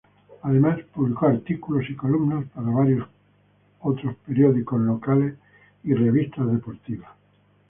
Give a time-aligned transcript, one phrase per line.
[0.41, 3.07] Además publicó artículos y columnas para varios
[3.81, 5.35] otros periódicos locales
[5.83, 7.11] y revistas deportivas.